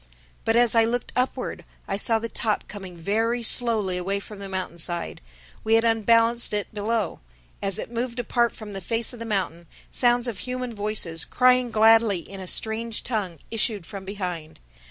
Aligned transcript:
But 0.45 0.55
as 0.55 0.73
I 0.73 0.83
looked 0.83 1.11
upward, 1.15 1.63
I 1.87 1.95
saw 1.95 2.17
the 2.17 2.27
top 2.27 2.67
coming 2.67 2.97
very 2.97 3.43
slowly 3.43 3.97
away 3.97 4.19
from 4.19 4.39
the 4.39 4.49
mountainside. 4.49 5.21
We 5.63 5.75
had 5.75 5.83
unbalanced 5.83 6.53
it 6.53 6.73
below. 6.73 7.19
As 7.61 7.77
it 7.77 7.91
moved 7.91 8.17
apart 8.19 8.51
from 8.51 8.71
the 8.71 8.81
face 8.81 9.13
of 9.13 9.19
the 9.19 9.25
mountain, 9.25 9.67
sounds 9.91 10.27
of 10.27 10.39
human 10.39 10.73
voices, 10.73 11.23
crying 11.23 11.69
gladly 11.69 12.17
in 12.21 12.39
a 12.39 12.47
strange 12.47 13.03
tongue, 13.03 13.37
issued 13.51 13.85
from 13.85 14.03
behind. 14.03 14.59